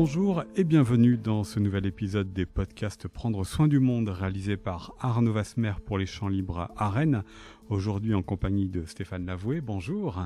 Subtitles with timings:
[0.00, 4.94] Bonjour et bienvenue dans ce nouvel épisode des podcasts Prendre soin du monde réalisé par
[5.00, 7.24] Arnaud Vasmer pour les champs libres à Rennes.
[7.68, 9.60] Aujourd'hui en compagnie de Stéphane Lavoué.
[9.60, 10.22] Bonjour.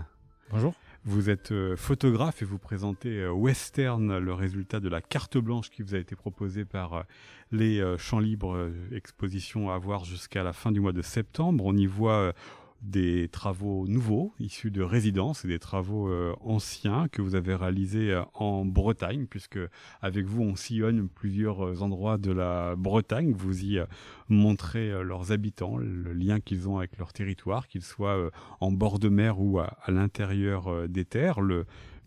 [0.50, 0.74] Bonjour.
[1.06, 5.70] Vous êtes euh, photographe et vous présentez euh, Western, le résultat de la carte blanche
[5.70, 7.02] qui vous a été proposée par euh,
[7.50, 11.64] les Champs Libres, exposition à voir jusqu'à la fin du mois de septembre.
[11.64, 12.34] On y voit
[12.82, 18.12] des travaux nouveaux issus de résidences et des travaux euh, anciens que vous avez réalisés
[18.12, 19.58] euh, en Bretagne, puisque
[20.00, 23.32] avec vous on sillonne plusieurs euh, endroits de la Bretagne.
[23.32, 23.80] Vous y
[24.28, 29.08] montrez leurs habitants, le lien qu'ils ont avec leur territoire, qu'ils soient en bord de
[29.08, 31.40] mer ou à, l'intérieur des terres.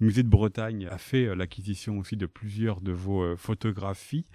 [0.02, 4.26] Musée de Bretagne a fait euh, l'acquisition aussi de plusieurs de vos euh, photographies.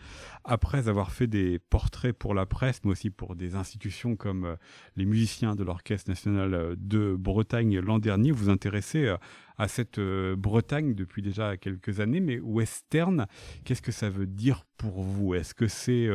[0.45, 4.57] Après avoir fait des portraits pour la presse, mais aussi pour des institutions comme euh,
[4.97, 9.15] les musiciens de l'Orchestre national de Bretagne l'an dernier, vous vous intéressez
[9.59, 12.21] à cette Bretagne depuis déjà quelques années.
[12.21, 13.27] Mais western,
[13.65, 15.35] qu'est-ce que ça veut dire pour vous?
[15.35, 16.09] Est-ce que c'est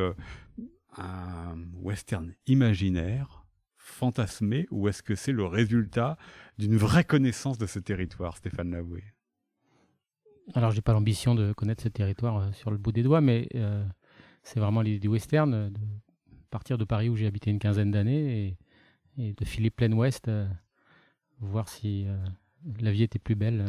[0.96, 6.18] un western imaginaire fantasmé ou est-ce que c'est le résultat
[6.58, 9.04] d'une vraie connaissance de ce territoire, Stéphane Lavoué
[10.54, 13.48] alors, j'ai pas l'ambition de connaître ce territoire euh, sur le bout des doigts, mais
[13.54, 13.84] euh,
[14.42, 15.80] c'est vraiment l'idée du western, euh, de
[16.50, 18.56] partir de Paris où j'ai habité une quinzaine d'années
[19.18, 20.30] et, de filer plein ouest,
[21.40, 22.06] voir si
[22.80, 23.64] la vie était plus belle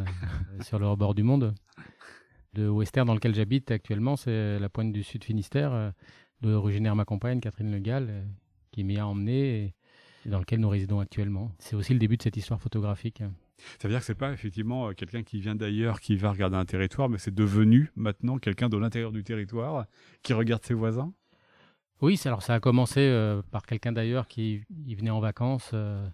[0.59, 1.55] sur le rebord du monde.
[2.53, 5.93] Le western dans lequel j'habite actuellement, c'est la pointe du sud Finistère,
[6.41, 8.25] de originaire ma compagne, Catherine Le Gall,
[8.71, 9.73] qui m'y a emmené
[10.25, 11.53] et dans lequel nous résidons actuellement.
[11.59, 13.23] C'est aussi le début de cette histoire photographique.
[13.79, 16.57] Ça veut dire que c'est pas effectivement euh, quelqu'un qui vient d'ailleurs qui va regarder
[16.57, 19.85] un territoire, mais c'est devenu maintenant quelqu'un de l'intérieur du territoire
[20.21, 21.13] qui regarde ses voisins?
[22.01, 26.07] Oui, alors ça a commencé euh, par quelqu'un d'ailleurs qui venait en vacances euh,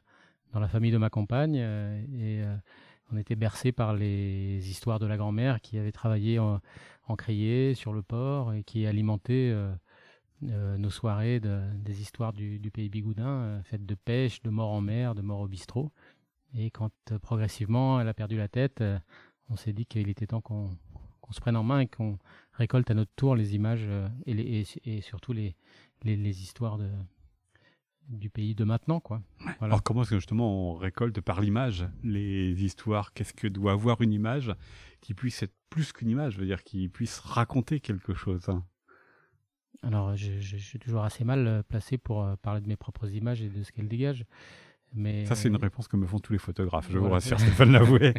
[0.53, 2.44] dans la famille de ma compagne et
[3.11, 6.62] on était bercé par les histoires de la grand-mère qui avait travaillé en,
[7.07, 9.51] en, criée sur le port et qui alimentait
[10.41, 15.16] nos soirées des histoires du, du pays bigoudin, faites de pêche, de mort en mer,
[15.16, 15.91] de mort au bistrot.
[16.58, 19.00] Et quand euh, progressivement elle a perdu la tête, euh,
[19.50, 20.69] on s'est dit qu'il était temps qu'on
[21.31, 22.19] se prenne en main et qu'on
[22.53, 25.56] récolte à notre tour les images euh, et, et, surtout les,
[26.03, 26.90] les, histoires de,
[28.09, 29.00] du pays de maintenant.
[29.00, 29.22] Quoi.
[29.62, 33.14] Alors comment est-ce que justement on récolte par l'image les histoires?
[33.14, 34.53] Qu'est-ce que doit avoir une image
[35.02, 38.64] qui puisse être plus qu'une image, je veux dire qui puisse raconter quelque chose hein?
[39.81, 43.50] Alors je, je, suis toujours assez mal placé pour parler de mes propres images et
[43.50, 44.24] de ce qu'elles dégagent.
[45.25, 48.13] Ça, c'est une réponse que me font tous les photographes, je vous rassure, Stéphane Lavoué.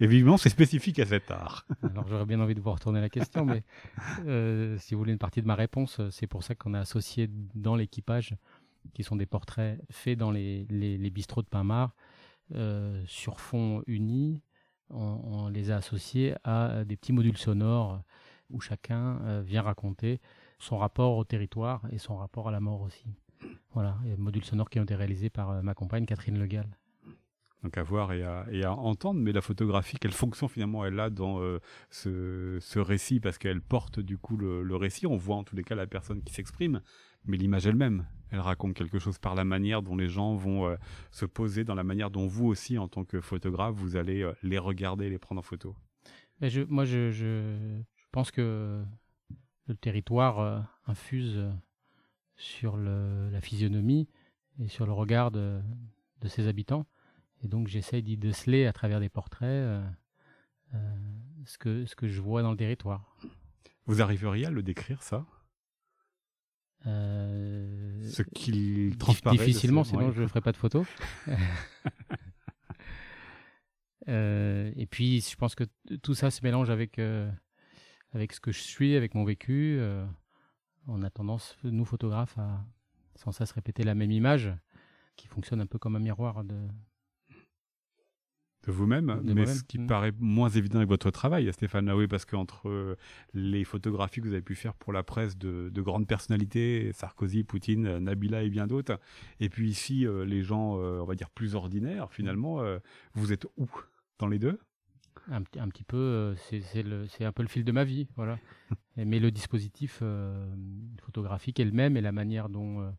[0.00, 1.66] Évidemment, c'est spécifique à cet art.
[1.82, 3.62] Alors, j'aurais bien envie de vous retourner la question, mais
[4.26, 7.30] euh, si vous voulez une partie de ma réponse, c'est pour ça qu'on a associé
[7.54, 8.36] dans l'équipage,
[8.92, 11.94] qui sont des portraits faits dans les, les, bistrots de Pinmar,
[12.54, 14.42] euh, sur fond uni.
[14.90, 18.02] On, les a associés à des petits modules sonores
[18.50, 20.20] où chacun euh, vient raconter
[20.58, 23.06] son rapport au territoire et son rapport à la mort aussi.
[23.74, 26.78] Voilà, et modules sonores qui ont été réalisés par euh, ma compagne Catherine Le Gall.
[27.64, 31.40] Donc à voir et à, entendre, mais la photographie, quelle fonction finalement elle a dans
[31.40, 31.60] euh,
[31.90, 35.74] ce, récit, parce qu'elle porte du coup le, récit, on voit en tous les cas
[35.74, 36.82] la personne qui s'exprime,
[37.24, 40.76] mais l'image elle-même, elle raconte quelque chose par la manière dont les gens vont euh,
[41.10, 44.58] se poser, dans la manière dont vous aussi, en tant que photographe, vous allez les
[44.58, 45.74] regarder, les prendre en photo.
[46.42, 47.80] Mais je, moi, je, je,
[48.12, 48.84] pense que
[49.66, 51.42] le territoire infuse
[52.36, 54.08] sur la physionomie
[54.58, 55.62] et sur le regard de,
[56.26, 56.86] ses habitants.
[57.42, 59.86] Et donc j'essaye d'y déceler à travers des portraits euh,
[60.74, 60.78] euh,
[61.44, 63.14] ce, que, ce que je vois dans le territoire.
[63.86, 65.26] Vous arriveriez à le décrire, ça?
[66.86, 70.86] Euh, Ce qu'il transparaît Difficilement, sinon je ne ferai pas de photos.
[74.06, 75.64] et puis je pense que
[76.02, 76.98] tout ça se mélange avec,
[78.12, 79.78] avec ce que je suis, avec mon vécu
[80.86, 82.64] on a tendance, nous photographes, à
[83.16, 84.52] sans cesse répéter la même image
[85.16, 86.56] qui fonctionne un peu comme un miroir de,
[88.66, 92.68] de vous-même, mais ce qui paraît moins évident avec votre travail, Stéphane Laoué, parce qu'entre
[92.68, 92.96] euh,
[93.34, 97.98] les photographies que vous avez pu faire pour la presse de, grandes personnalités, Sarkozy, Poutine,
[97.98, 98.98] Nabila et bien d'autres,
[99.40, 102.62] et puis ici, euh, les gens, euh, on va dire, plus ordinaires, finalement,
[103.14, 103.68] vous êtes où
[104.18, 104.58] dans les deux?
[105.30, 108.38] Un, un, petit peu, euh, c'est un peu le fil de ma vie, voilà.
[108.96, 110.54] Mais le dispositif euh,
[111.02, 112.90] photographique est le même et la manière dont euh,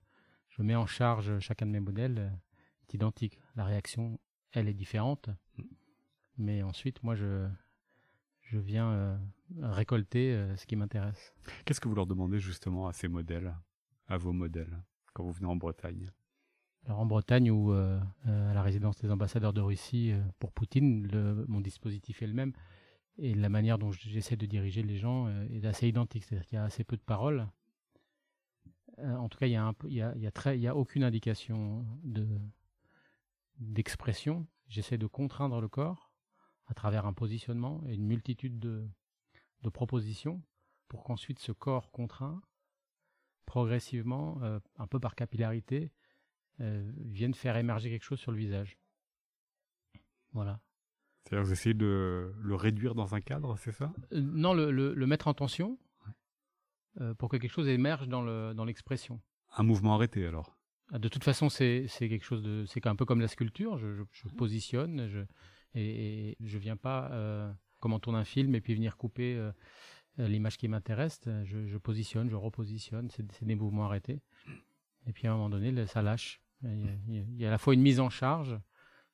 [0.49, 2.31] je mets en charge chacun de mes modèles
[2.83, 3.39] est identique.
[3.55, 4.19] La réaction,
[4.51, 5.29] elle est différente,
[6.37, 7.47] mais ensuite, moi, je,
[8.41, 9.19] je viens
[9.61, 11.33] récolter ce qui m'intéresse.
[11.65, 13.55] Qu'est-ce que vous leur demandez justement à ces modèles,
[14.07, 14.81] à vos modèles,
[15.13, 16.09] quand vous venez en Bretagne?
[16.85, 20.51] Alors en Bretagne ou euh, euh, à la résidence des ambassadeurs de Russie euh, pour
[20.51, 21.07] Poutine,
[21.47, 22.53] mon dispositif est le même.
[23.17, 26.59] et la manière dont j'essaie de diriger les gens est assez identique, c'est-à-dire qu'il y
[26.59, 27.47] a assez peu de paroles.
[28.99, 32.27] en tout cas, il y a, aucune indication de
[33.59, 34.45] d'expression.
[34.67, 36.11] J'essaie de contraindre le corps
[36.67, 38.89] à travers un positionnement et une multitude de,
[39.73, 40.43] propositions
[40.87, 42.41] pour qu'ensuite ce corps contraint,
[43.45, 44.39] progressivement,
[44.77, 45.91] un peu par capillarité,
[46.61, 48.77] euh, vienne faire émerger quelque chose sur le visage.
[50.33, 50.59] Voilà.
[51.23, 53.93] C'est-à-dire que vous essayez de le réduire dans un cadre, c'est ça?
[54.13, 55.79] Euh, Non, le, le, mettre en tension
[57.17, 59.19] pour que quelque chose émerge dans l'expression.
[59.57, 60.55] un mouvement arrêté alors
[60.91, 63.77] ah, de toute façon, c'est quelque chose de, c'est un peu comme la sculpture.
[63.77, 65.21] Je, je, positionne, je,
[65.73, 69.51] et, je viens pas euh, comme on tourne un film et puis venir couper euh,
[70.17, 71.21] l'image qui m'intéresse.
[71.43, 73.09] Je, je, positionne, je repositionne.
[73.09, 74.21] C'est des mouvements arrêtés.
[75.07, 76.41] Et puis à un moment donné, ça lâche.
[76.65, 78.59] Il y, a, à la fois une mise en charge,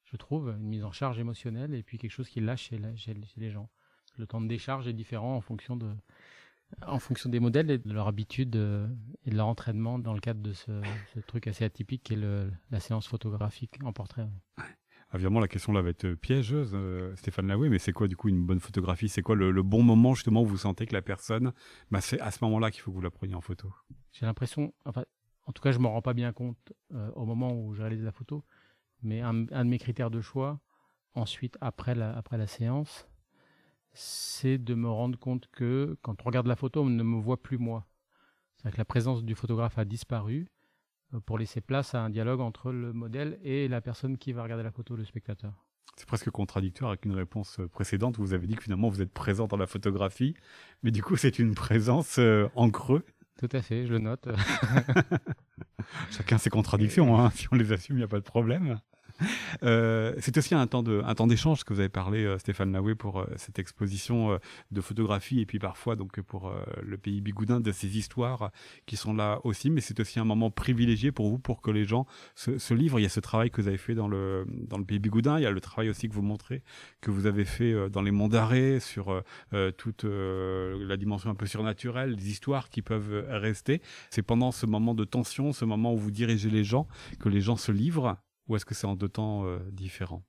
[0.06, 3.16] je trouve, une mise en charge émotionnelle, et puis quelque chose qui lâche chez, chez
[3.38, 3.70] les gens.
[4.18, 5.96] Le temps de décharge est différent en fonction de,
[6.86, 8.88] en fonction des modèles et de leur habitude euh,
[9.26, 10.72] et de leur entraînement dans le cadre de ce,
[11.28, 14.28] truc assez atypique qui est la séance photographique en portrait.
[15.14, 18.30] Évidemment, la question là va être piégeuse, euh, Stéphane Laoué, mais c'est quoi du coup
[18.30, 19.10] une bonne photographie?
[19.10, 21.52] C'est quoi le, bon moment justement où vous sentez que la personne,
[21.92, 23.74] bah, c'est à ce moment-là qu'il faut que vous la preniez en photo?
[24.14, 25.04] J'ai l'impression, enfin,
[25.52, 28.06] en tout cas, je m'en rends pas bien compte euh, au moment où je réalise
[28.06, 28.46] la photo,
[29.04, 30.62] mais un, de mes critères de choix,
[31.14, 33.06] ensuite, après la, après la séance,
[33.92, 37.44] c'est de me rendre compte que quand on regarde la photo, on ne me voit
[37.44, 37.86] plus moi.
[38.56, 40.48] C'est-à-dire que la présence du photographe a disparu
[41.14, 44.44] euh, pour laisser place à un dialogue entre le modèle et la personne qui va
[44.44, 45.66] regarder la photo, le spectateur.
[45.98, 49.02] C'est presque contradictoire avec une réponse euh, précédente où vous avez dit que finalement vous
[49.02, 50.34] êtes présent dans la photographie,
[50.82, 52.22] mais du coup c'est une présence
[52.56, 53.04] en creux.
[53.42, 54.28] Tout à fait, je le note.
[56.12, 57.32] Chacun ses contradictions, hein.
[57.34, 58.80] si on les assume, il n'y a pas de problème.
[59.64, 62.72] Euh, c'est aussi un temps de un temps d'échange que vous avez parlé euh, Stéphane
[62.72, 64.40] Laoué pour euh, cette exposition
[64.72, 66.52] de photographie et puis parfois donc pour
[66.82, 68.52] le pays bigoudin de ces histoires
[68.86, 69.70] qui sont là aussi.
[69.70, 73.00] Mais c'est aussi un moment privilégié pour vous pour que les gens se, livrent.
[73.00, 75.38] Il y a ce travail que vous avez fait dans le dans le pays bigoudin.
[75.38, 76.64] Il y a le travail aussi que vous montrez
[77.02, 79.22] que vous avez fait dans les monts d'arrêt sur
[79.78, 83.82] toute la dimension un peu surnaturelle des histoires qui peuvent rester.
[84.10, 86.88] C'est pendant ce moment de tension ce moment où vous dirigez les gens
[87.20, 88.18] que les gens se livrent
[88.52, 90.24] ou est-ce que c'est en deux temps euh, différents?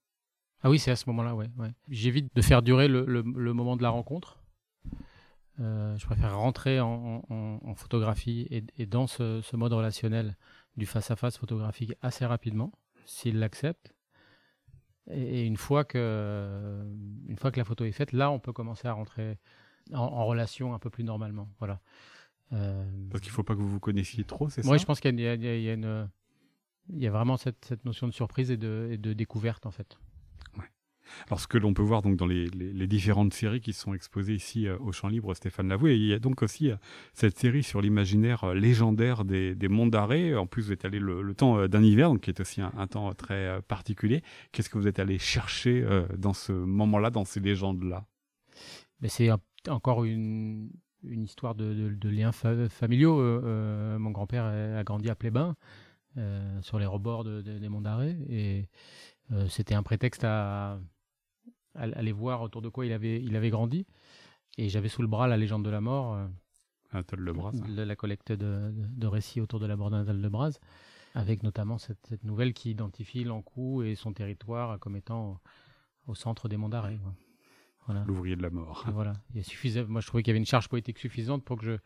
[0.63, 1.49] Ah oui, c'est à ce moment-là, ouais.
[1.89, 3.23] J'évite de faire durer le,
[3.53, 4.39] moment de la rencontre.
[5.59, 10.37] Euh, je préfère rentrer en, photographie et, dans ce, mode relationnel
[10.77, 12.73] du face-à-face photographique assez rapidement,
[13.07, 13.93] s'il l'accepte.
[15.11, 16.81] Et, une, fois que,
[17.27, 19.39] une fois que la photo est faite, là, on peut commencer à rentrer
[19.93, 21.49] en, relation un peu plus normalement.
[21.59, 21.81] Voilà.
[22.53, 24.71] Euh, Parce qu'il ne faut pas que vous vous connaissiez trop, c'est ça?
[24.71, 26.09] Oui, je pense qu'il y, y, a une
[26.89, 29.71] il y a vraiment cette, cette notion de surprise et de, et de découverte en
[29.71, 29.99] fait.
[30.59, 30.65] Ouais.
[31.27, 34.35] Alors ce que l'on peut voir donc dans les, les, différentes séries qui sont exposées
[34.35, 36.77] ici euh, au Champ Libre, Stéphane Lavoué, il y a donc aussi euh,
[37.15, 40.35] cette série sur l'imaginaire euh, légendaire des, des monts d'arrêt.
[40.35, 43.15] En plus, vous êtes allé le, temps d'un hiver, donc qui est aussi un, temps
[43.15, 44.23] très particulier.
[44.53, 45.87] Qu'est-ce que vous êtes allé chercher
[46.19, 48.05] dans ce moment-là, dans ces légendes-là?
[49.01, 49.31] Mais c'est
[49.69, 50.71] encore une,
[51.05, 53.17] une histoire de, de, liens familiaux.
[53.99, 55.57] mon grand-père a grandi à Plébin.
[56.19, 58.17] Euh, sur les rebords des monts d'arrêt.
[58.29, 58.69] Et
[59.33, 60.79] euh, c'était un prétexte à,
[61.75, 63.87] aller voir autour de quoi il avait, il avait grandi.
[64.59, 66.15] Et j'avais sous le bras la légende de la mort.
[66.95, 67.59] Euh, de Braz.
[67.69, 70.61] La, collecte de, récits autour de la mort d'Anatal de Braz,
[71.15, 75.41] avec notamment cette, nouvelle qui identifie l'Ancou et son territoire comme étant
[76.07, 76.99] au, centre des monts d'arrêt.
[77.87, 78.05] Voilà.
[78.07, 78.85] L'ouvrier de la mort.
[78.93, 79.15] voilà.
[79.35, 81.79] Il suffisait, moi, je trouvais qu'il y avait une charge poétique suffisante pour que je,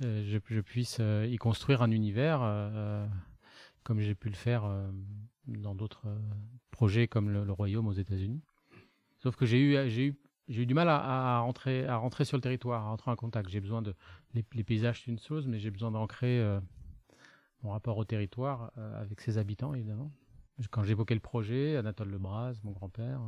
[0.00, 2.40] je, puisse y construire un univers
[3.82, 4.90] comme j'ai pu le faire euh,
[5.46, 6.18] dans d'autres euh,
[6.70, 8.42] projets comme le, Royaume aux États-Unis.
[9.18, 12.36] Sauf que j'ai eu, j'ai eu, j'ai eu du mal à, rentrer, à rentrer sur
[12.36, 13.48] le territoire, à rentrer en contact.
[13.50, 13.94] J'ai besoin de
[14.34, 16.60] les, paysages c'est une chose, mais j'ai besoin d'ancrer euh,
[17.62, 20.10] mon rapport au territoire avec ses habitants évidemment.
[20.70, 23.20] Quand j'évoquais le projet, Anatole Lebras, mon grand-père,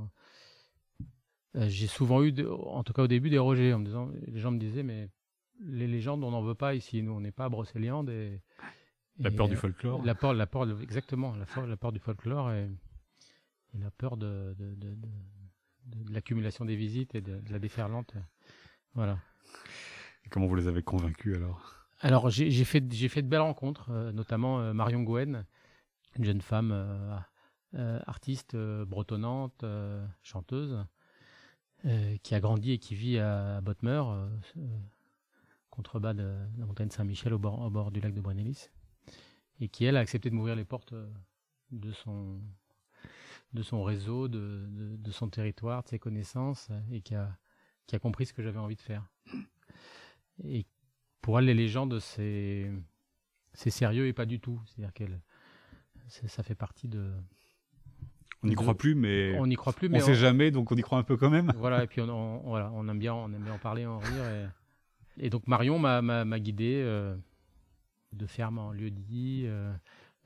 [1.55, 4.51] j'ai souvent eu, en tout cas au début, des rejets en me disant, les gens
[4.51, 5.11] me disaient mais
[5.61, 8.41] les légendes on n'en veut pas ici, nous on n'est pas à Brocéliande et
[9.19, 10.05] la peur du folklore.
[10.05, 12.71] La peur, la peur, exactement, la peur, la peur du folklore et,
[13.75, 14.95] la peur de, de, de,
[15.87, 18.15] de l'accumulation des visites et de, la déferlante.
[18.95, 19.19] Voilà.
[20.25, 21.87] Et comment vous les avez convaincus alors?
[22.01, 25.45] Alors j'ai fait, j'ai fait de belles rencontres, euh, notamment euh, Marion Gouen,
[26.17, 26.73] une jeune femme
[27.75, 29.65] euh, artiste bretonnante,
[30.23, 30.85] chanteuse,
[32.23, 34.03] qui a grandi et qui vit à, Bottmer,
[35.71, 38.69] contrebas de la montagne Saint-Michel au bord, au bord du lac de Brunelis
[39.63, 41.09] et qui, elle, a accepté de m'ouvrir les portes euh,
[41.71, 42.41] de son,
[43.53, 44.67] de son réseau, de,
[44.99, 47.39] de, son territoire, de ses connaissances, et qui a,
[47.87, 49.09] qui a compris ce que j'avais envie de faire.
[50.45, 50.67] Et
[51.21, 52.73] pour elle, les légendes, c'est
[53.55, 54.61] c'est sérieux et pas du tout.
[54.67, 55.21] C'est-à-dire qu'elle
[56.09, 57.13] ça fait partie de
[58.43, 60.75] on n'y croit plus, mais on n'y croit plus, mais on sait jamais, donc on
[60.75, 61.53] y croit un peu quand même.
[61.57, 64.51] Voilà, et puis on, voilà, on aime bien, on aime bien en parler, en rire.
[65.19, 67.15] Et, donc Marion m'a guidé euh,
[68.13, 69.73] de ferme en lieu dit, euh,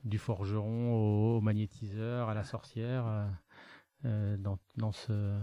[0.03, 0.93] du forgeron
[1.37, 3.27] au, magnétiseur, à la sorcière,
[4.05, 5.39] euh, dans, dans, ce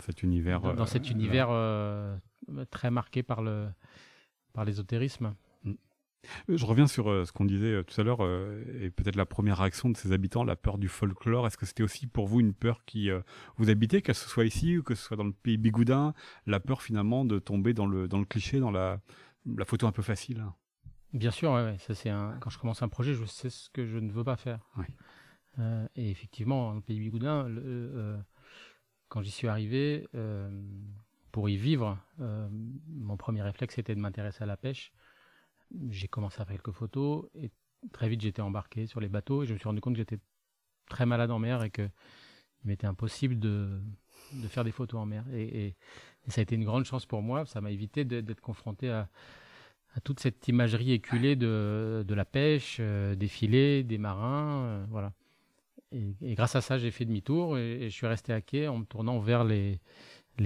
[0.00, 1.48] cet univers, dans, cet univers
[2.70, 3.68] très marqué par le
[4.52, 5.34] par l'ésotérisme.
[6.48, 8.20] Euh, je reviens sur euh, ce qu'on disait euh, tout à l'heure,
[8.80, 11.46] et peut-être la première réaction de ces habitants, la peur du folklore.
[11.46, 13.10] Est-ce que c'était aussi pour vous une peur qui
[13.56, 16.14] vous habitait, que ce soit ici ou que ce soit dans le pays bigoudin,
[16.46, 19.00] la peur finalement de tomber dans le, dans le cliché, dans la,
[19.46, 20.44] la photo un peu facile
[21.12, 22.38] Bien sûr, ouais, ça c'est un...
[22.40, 24.60] quand je commence un projet, je sais ce que je ne veux pas faire.
[25.94, 27.48] et effectivement, le pays bigoudin,
[29.08, 30.08] quand j'y suis arrivé,
[31.30, 34.92] pour y vivre, mon premier réflexe était de m'intéresser à la pêche
[35.90, 37.50] j'ai commencé à faire quelques photos et
[37.92, 40.18] très vite j'étais embarqué sur les bateaux et je me suis rendu compte que j'étais
[40.88, 41.88] très malade en mer et que
[42.64, 43.80] il m'était impossible de,
[44.34, 45.24] de, faire des photos en mer.
[45.32, 45.74] Et,
[46.28, 47.44] ça a été une grande chance pour moi.
[47.46, 49.08] Ça m'a évité d'être confronté à,
[50.04, 54.64] toute cette imagerie éculée de, la pêche, euh, des filets, des marins.
[54.64, 55.12] Euh, voilà.
[55.92, 58.84] Et, grâce à ça, j'ai fait demi-tour et, je suis resté à quai en me
[58.84, 59.80] tournant vers les,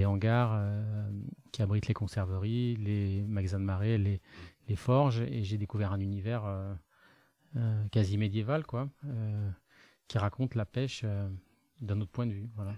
[0.05, 1.11] hangars euh,
[1.53, 4.21] qui abritent les conserveries, les magasins de marée, les,
[4.69, 6.43] les forges et j'ai découvert un univers
[7.91, 8.91] quasi médiéval, quoi,
[10.09, 11.07] qui raconte la pêche
[11.81, 12.51] d'un autre point de vue.
[12.55, 12.75] Voilà.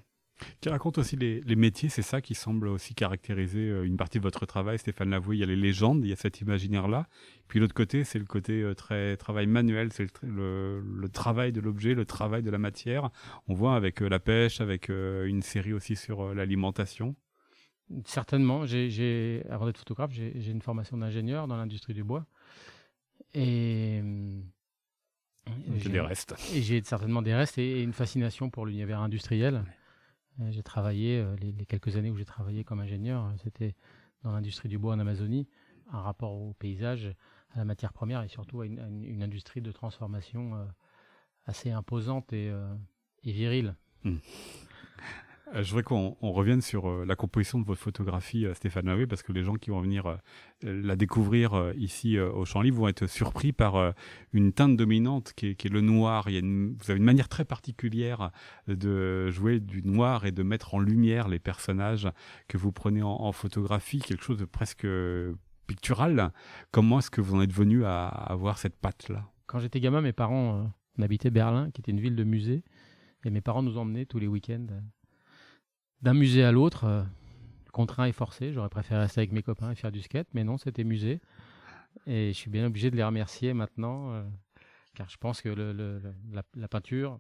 [0.61, 4.47] Qui raconte aussi les, métiers, c'est ça qui semble aussi caractériser une partie de votre
[4.47, 5.37] travail, Stéphane Lavoué.
[5.37, 7.09] Il y a les légendes, il y a cet imaginaire-là.
[7.49, 12.05] Puis l'autre côté, c'est le côté très travail manuel, c'est le, travail de l'objet, le
[12.05, 13.11] travail de la matière.
[13.49, 17.17] On voit avec la pêche, avec une série aussi sur l'alimentation.
[18.05, 18.67] Certainement.
[18.67, 22.27] J'ai, avant d'être photographe, j'ai une formation d'ingénieur dans l'industrie du bois.
[23.35, 24.03] Et.
[25.79, 26.35] J'ai des restes.
[26.55, 29.65] Et j'ai certainement des restes et, une fascination pour l'univers industriel.
[30.41, 33.75] Euh, j'ai travaillé, euh, les, quelques années où j'ai travaillé comme ingénieur, euh, c'était
[34.23, 35.49] dans l'industrie du bois en Amazonie,
[35.91, 37.15] un rapport au paysage,
[37.55, 40.69] à la matière première et surtout à une, industrie de transformation
[41.47, 42.53] assez imposante et,
[43.25, 43.75] virile.
[44.05, 44.19] Hmm.
[45.55, 49.07] Euh, je voudrais qu'on revienne sur euh, la composition de votre photographie, euh, Stéphane Maoué,
[49.07, 50.19] parce que les gens qui vont venir
[50.63, 53.95] la découvrir ici au Champ Libre vont être surpris par
[54.33, 56.29] une teinte dominante qui est, le noir.
[56.29, 58.31] Il y a vous avez une manière très particulière
[58.67, 62.09] de jouer du noir et de mettre en lumière les personnages
[62.49, 64.87] que vous prenez en, photographie, quelque chose de presque
[65.67, 66.33] pictural.
[66.73, 69.31] Comment est-ce que vous en êtes venu à, avoir cette patte-là?
[69.47, 72.65] Quand j'étais gamin, mes parents habitaient Berlin, qui était une ville de musée,
[73.25, 74.67] et mes parents nous emmenaient tous les week-ends
[76.03, 77.03] d'un musée à l'autre, euh,
[77.73, 78.53] contraint et forcé.
[78.53, 81.21] J'aurais préféré rester avec mes copains et faire du skate, mais non, c'était musée.
[82.07, 84.25] Et je suis bien obligé de les remercier maintenant, euh,
[84.95, 87.19] car je pense que la, peinture,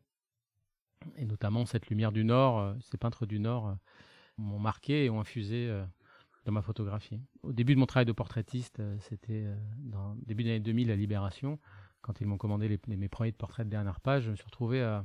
[1.17, 3.77] et notamment cette lumière du Nord, euh, ces peintres du Nord,
[4.37, 5.69] m'ont marqué et ont infusé
[6.45, 7.21] dans ma photographie.
[7.43, 9.47] Au début de mon travail de portraitiste, c'était
[9.79, 11.59] dans début des années 2000 à Libération,
[12.03, 15.05] quand ils m'ont commandé mes premiers portraits de dernière page, je me suis retrouvé à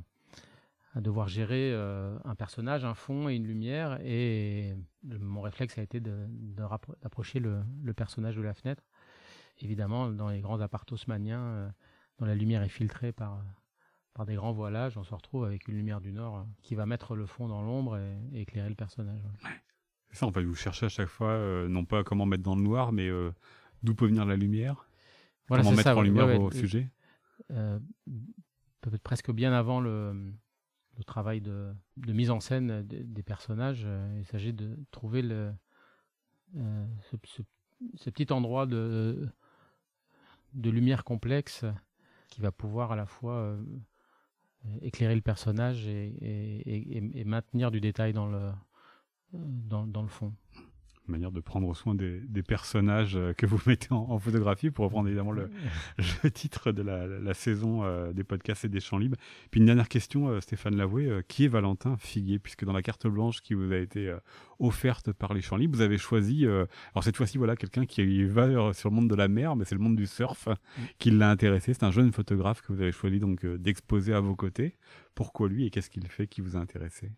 [0.94, 3.98] à devoir gérer euh, un personnage, un fond et une lumière.
[4.04, 8.82] Et mon réflexe a été d'approcher de, le, personnage de la fenêtre.
[9.58, 11.68] Évidemment, dans les grands appartements haussmanniens, euh,
[12.18, 13.42] dont la lumière est filtrée par,
[14.14, 16.86] par des grands voilages, on se retrouve avec une lumière du nord euh, qui va
[16.86, 19.20] mettre le fond dans l'ombre et, éclairer le personnage.
[20.10, 22.62] C'est ça, en fait, vous cherchez à chaque fois, non pas comment mettre dans le
[22.62, 23.10] noir, mais
[23.82, 24.88] d'où peut venir la lumière
[25.48, 26.88] Comment mettre en lumière au sujet
[27.48, 30.32] Peut-être presque bien avant le,
[30.96, 33.84] le travail de, mise en scène des, personnages.
[33.86, 39.28] Euh, il s'agit de trouver euh, ce, petit endroit de,
[40.54, 41.64] lumière complexe
[42.28, 43.62] qui va pouvoir à la fois euh,
[44.82, 48.26] éclairer le personnage et, maintenir du détail dans
[49.32, 50.32] le fond
[51.08, 55.32] manière de prendre soin des, personnages euh, que vous mettez en, photographie, pour reprendre évidemment
[55.32, 55.50] le,
[56.32, 59.16] titre de la, saison euh, des podcasts et des champs libres.
[59.50, 62.38] Puis une dernière question, euh, Stéphane Lavoué, qui est Valentin Figuier?
[62.38, 64.14] Puisque dans la carte blanche qui vous a été
[64.58, 68.72] offerte par les champs libres, vous avez choisi, alors cette fois-ci, voilà, quelqu'un qui va
[68.72, 70.48] sur le monde de la mer, mais c'est le monde du surf
[70.98, 71.74] qui l'a intéressé.
[71.74, 74.76] C'est un jeune photographe que vous avez choisi donc d'exposer à vos côtés.
[75.14, 77.12] Pourquoi lui et qu'est-ce qu'il fait qui vous a intéressé?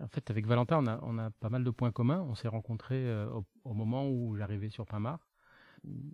[0.00, 2.20] En fait, avec Valentin, on a, pas mal de points communs.
[2.22, 3.28] On s'est rencontrés euh,
[3.64, 5.18] au, moment où j'arrivais sur Pinmar.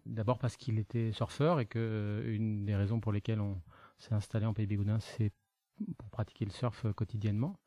[0.06, 3.60] D'abord parce qu'il était surfeur et que euh, une des raisons pour lesquelles on
[3.98, 5.32] s'est installé en Pays Bigoudin, c'est
[5.98, 7.58] pour pratiquer le surf quotidiennement.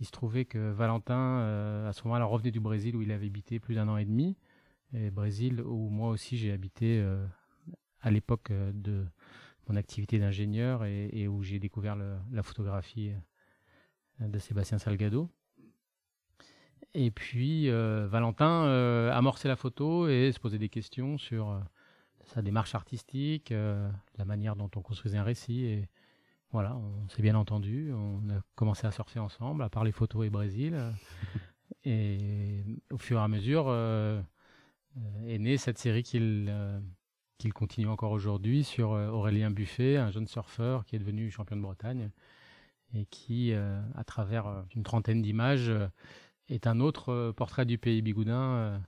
[0.00, 3.58] il se trouvait que Valentin, à ce moment-là, revenait du Brésil où il avait habité
[3.58, 4.36] plus d'un an et demi.
[4.92, 7.02] Et Brésil où moi aussi j'ai habité
[8.02, 9.06] à l'époque de
[9.66, 13.12] mon activité d'ingénieur et, où j'ai découvert la photographie
[14.20, 15.30] de Sébastien Salgado.
[16.98, 21.60] Et puis euh, Valentin euh, amorçait la photo et se posait des questions sur euh,
[22.24, 25.64] sa démarche artistique, la manière dont on construisait un récit.
[25.64, 25.88] Et
[26.50, 27.92] voilà, on s'est bien entendu.
[27.92, 30.76] On a commencé à surfer ensemble, à parler photo et Brésil.
[31.84, 33.70] et au fur et à mesure
[35.26, 36.52] est née cette série qu'il
[37.38, 41.62] qu'il continue encore aujourd'hui sur Aurélien Buffet, un jeune surfeur qui est devenu champion de
[41.62, 42.10] Bretagne
[42.94, 45.70] et qui, à travers une trentaine d'images,
[46.48, 48.78] est un autre euh, portrait du pays bigoudin euh,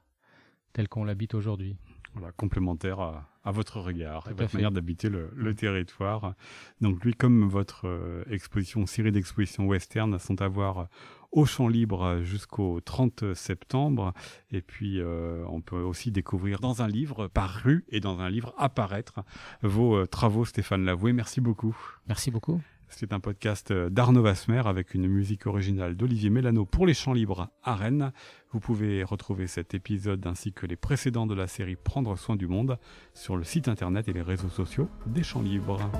[0.72, 1.76] tel qu'on l'habite aujourd'hui.
[2.14, 6.34] Voilà, complémentaire à, votre regard, à votre manière d'habiter le, territoire.
[6.80, 10.88] Donc lui, comme votre euh, exposition, série d'expositions western sont à voir
[11.32, 14.14] au champ libre jusqu'au 30 septembre.
[14.50, 19.20] Et puis, on peut aussi découvrir dans un livre paru et dans un livre apparaître
[19.62, 21.12] vos travaux, Stéphane Lavoué.
[21.12, 21.76] Merci beaucoup.
[22.06, 22.62] Merci beaucoup.
[22.90, 27.48] C'est un podcast d'Arnaud Vasmer avec une musique originale d'Olivier Mélano pour les Champs Libres
[27.62, 28.12] à Rennes.
[28.50, 32.46] Vous pouvez retrouver cet épisode ainsi que les précédents de la série Prendre soin du
[32.46, 32.78] monde
[33.14, 35.90] sur le site internet et les réseaux sociaux des Champs Libres.